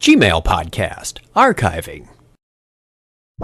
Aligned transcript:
Gmail 0.00 0.44
Podcast, 0.44 1.20
Archiving. 1.34 2.06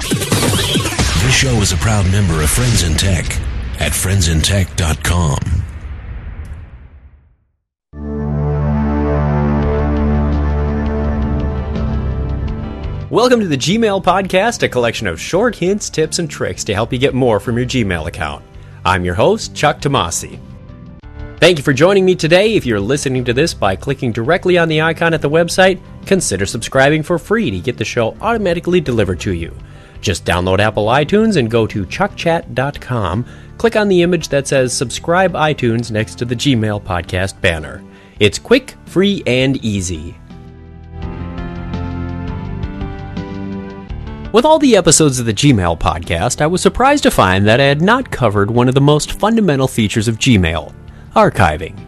This 0.00 1.34
show 1.34 1.54
is 1.56 1.72
a 1.72 1.76
proud 1.76 2.10
member 2.12 2.42
of 2.42 2.50
Friends 2.50 2.82
in 2.82 2.94
Tech 2.94 3.24
at 3.80 3.92
friendsintech.com. 3.92 5.38
Welcome 13.10 13.40
to 13.40 13.48
the 13.48 13.58
Gmail 13.58 14.02
Podcast, 14.02 14.62
a 14.62 14.68
collection 14.68 15.06
of 15.06 15.20
short 15.20 15.56
hints, 15.56 15.90
tips, 15.90 16.18
and 16.18 16.30
tricks 16.30 16.64
to 16.64 16.74
help 16.74 16.92
you 16.92 16.98
get 16.98 17.12
more 17.14 17.40
from 17.40 17.56
your 17.58 17.66
Gmail 17.66 18.06
account. 18.06 18.44
I'm 18.84 19.04
your 19.04 19.14
host, 19.14 19.54
Chuck 19.54 19.80
Tomasi. 19.80 20.38
Thank 21.42 21.58
you 21.58 21.64
for 21.64 21.72
joining 21.72 22.04
me 22.04 22.14
today. 22.14 22.54
If 22.54 22.64
you're 22.64 22.78
listening 22.78 23.24
to 23.24 23.32
this 23.32 23.52
by 23.52 23.74
clicking 23.74 24.12
directly 24.12 24.58
on 24.58 24.68
the 24.68 24.80
icon 24.80 25.12
at 25.12 25.20
the 25.20 25.28
website, 25.28 25.80
consider 26.06 26.46
subscribing 26.46 27.02
for 27.02 27.18
free 27.18 27.50
to 27.50 27.58
get 27.58 27.76
the 27.76 27.84
show 27.84 28.16
automatically 28.20 28.80
delivered 28.80 29.18
to 29.22 29.32
you. 29.32 29.52
Just 30.00 30.24
download 30.24 30.60
Apple 30.60 30.86
iTunes 30.86 31.38
and 31.38 31.50
go 31.50 31.66
to 31.66 31.84
chuckchat.com. 31.84 33.26
Click 33.58 33.74
on 33.74 33.88
the 33.88 34.02
image 34.02 34.28
that 34.28 34.46
says 34.46 34.72
Subscribe 34.72 35.32
iTunes 35.32 35.90
next 35.90 36.14
to 36.20 36.24
the 36.24 36.36
Gmail 36.36 36.80
podcast 36.84 37.40
banner. 37.40 37.82
It's 38.20 38.38
quick, 38.38 38.76
free, 38.84 39.24
and 39.26 39.56
easy. 39.64 40.16
With 44.32 44.44
all 44.44 44.60
the 44.60 44.76
episodes 44.76 45.18
of 45.18 45.26
the 45.26 45.34
Gmail 45.34 45.80
podcast, 45.80 46.40
I 46.40 46.46
was 46.46 46.62
surprised 46.62 47.02
to 47.02 47.10
find 47.10 47.44
that 47.48 47.58
I 47.58 47.64
had 47.64 47.82
not 47.82 48.12
covered 48.12 48.48
one 48.48 48.68
of 48.68 48.76
the 48.76 48.80
most 48.80 49.18
fundamental 49.18 49.66
features 49.66 50.06
of 50.06 50.20
Gmail 50.20 50.72
archiving. 51.14 51.78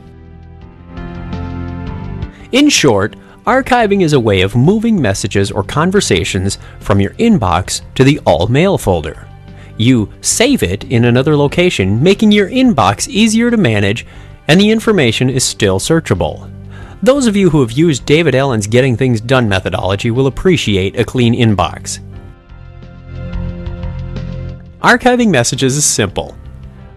In 2.53 2.69
short, 2.69 3.17
archiving 3.47 4.03
is 4.03 4.13
a 4.13 4.21
way 4.21 4.43
of 4.43 4.55
moving 4.55 5.01
messages 5.01 5.51
or 5.51 5.65
conversations 5.65 6.59
from 6.79 7.01
your 7.01 7.13
inbox 7.15 7.83
to 7.95 8.05
the 8.05 8.21
all 8.27 8.47
mail 8.49 8.79
folder. 8.79 9.27
You 9.77 10.13
save 10.21 10.63
it 10.63 10.85
in 10.85 11.05
another 11.05 11.37
location, 11.37 12.03
making 12.03 12.33
your 12.33 12.49
inbox 12.49 13.09
easier 13.09 13.51
to 13.51 13.57
manage, 13.57 14.07
and 14.47 14.61
the 14.61 14.71
information 14.71 15.29
is 15.31 15.43
still 15.43 15.81
searchable. 15.81 16.51
Those 17.03 17.27
of 17.27 17.35
you 17.35 17.51
who 17.51 17.61
have 17.61 17.73
used 17.73 18.07
David 18.07 18.35
Allen's 18.35 18.67
Getting 18.67 18.97
Things 18.97 19.21
Done 19.21 19.49
methodology 19.49 20.11
will 20.11 20.27
appreciate 20.27 20.99
a 20.99 21.05
clean 21.05 21.35
inbox. 21.35 21.99
Archiving 24.81 25.31
messages 25.31 25.77
is 25.77 25.85
simple. 25.85 26.37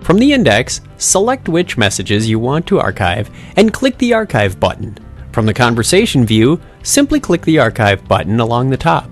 From 0.02 0.20
the 0.20 0.34
index, 0.34 0.82
select 0.98 1.50
which 1.50 1.78
messages 1.78 2.30
you 2.30 2.40
want 2.40 2.66
to 2.68 2.80
archive 2.80 3.30
and 3.58 3.74
click 3.74 3.98
the 3.98 4.14
Archive 4.14 4.60
button. 4.60 4.98
From 5.32 5.46
the 5.46 5.54
conversation 5.54 6.26
view, 6.26 6.60
simply 6.84 7.20
click 7.20 7.42
the 7.44 7.60
Archive 7.60 8.08
button 8.08 8.40
along 8.40 8.70
the 8.70 8.78
top. 8.78 9.10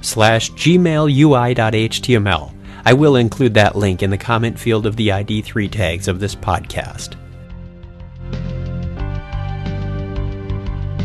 slash 0.00 0.50
gmail 0.52 1.12
gmailui.html. 1.12 2.54
I 2.86 2.92
will 2.94 3.16
include 3.16 3.52
that 3.54 3.76
link 3.76 4.02
in 4.02 4.08
the 4.08 4.16
comment 4.16 4.58
field 4.58 4.86
of 4.86 4.96
the 4.96 5.08
ID3 5.08 5.70
tags 5.70 6.08
of 6.08 6.18
this 6.18 6.34
podcast. 6.34 7.16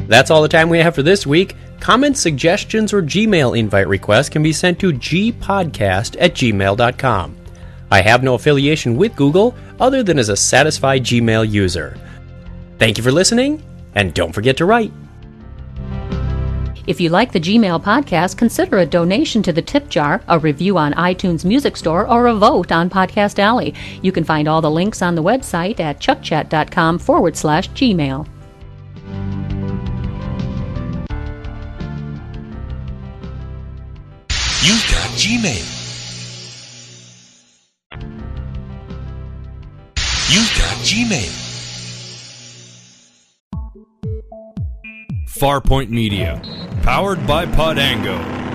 That's 0.07 0.31
all 0.31 0.41
the 0.41 0.47
time 0.47 0.69
we 0.69 0.79
have 0.79 0.95
for 0.95 1.03
this 1.03 1.27
week. 1.27 1.57
Comments, 1.81 2.19
suggestions, 2.19 2.93
or 2.93 3.01
Gmail 3.01 3.57
invite 3.57 3.89
requests 3.89 4.29
can 4.29 4.41
be 4.41 4.53
sent 4.53 4.79
to 4.79 4.93
gpodcast 4.93 6.15
at 6.19 6.33
gmail.com. 6.33 7.37
I 7.91 8.01
have 8.01 8.23
no 8.23 8.35
affiliation 8.35 8.95
with 8.95 9.17
Google 9.17 9.53
other 9.81 10.01
than 10.01 10.17
as 10.17 10.29
a 10.29 10.37
satisfied 10.37 11.03
Gmail 11.03 11.49
user. 11.49 11.97
Thank 12.77 12.97
you 12.97 13.03
for 13.03 13.11
listening, 13.11 13.63
and 13.95 14.13
don't 14.13 14.31
forget 14.31 14.55
to 14.57 14.65
write. 14.65 14.93
If 16.89 16.99
you 16.99 17.11
like 17.11 17.31
the 17.31 17.39
Gmail 17.39 17.83
podcast, 17.83 18.35
consider 18.35 18.79
a 18.79 18.85
donation 18.87 19.43
to 19.43 19.53
the 19.53 19.61
tip 19.61 19.89
jar, 19.89 20.23
a 20.27 20.39
review 20.39 20.75
on 20.79 20.93
iTunes 20.93 21.45
Music 21.45 21.77
Store, 21.77 22.09
or 22.09 22.25
a 22.25 22.33
vote 22.33 22.71
on 22.71 22.89
Podcast 22.89 23.37
Alley. 23.37 23.75
You 24.01 24.11
can 24.11 24.23
find 24.23 24.47
all 24.47 24.59
the 24.59 24.71
links 24.71 25.03
on 25.03 25.13
the 25.13 25.21
website 25.21 25.79
at 25.79 25.99
chuckchat.com 25.99 26.97
forward 26.97 27.37
slash 27.37 27.69
Gmail. 27.69 28.25
You've 34.63 34.87
got 34.89 35.11
Gmail. 35.13 35.75
You've 40.31 40.57
got 40.57 40.77
Gmail. 40.83 41.48
Farpoint 45.39 45.89
Media, 45.89 46.41
powered 46.83 47.25
by 47.25 47.45
Podango. 47.45 48.48